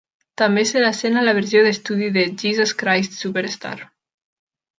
[0.41, 3.77] També se la sent a la versió d'estudi de "Jesus Christ Superstar".